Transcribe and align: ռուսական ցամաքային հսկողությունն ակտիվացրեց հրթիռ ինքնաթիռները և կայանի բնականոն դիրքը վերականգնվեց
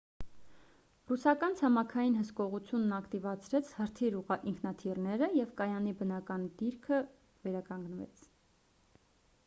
ռուսական 1.09 1.51
ցամաքային 1.57 2.15
հսկողությունն 2.19 2.95
ակտիվացրեց 2.97 3.69
հրթիռ 3.81 4.17
ինքնաթիռները 4.51 5.29
և 5.41 5.51
կայանի 5.61 5.93
բնականոն 5.99 6.47
դիրքը 6.63 7.03
վերականգնվեց 7.45 8.25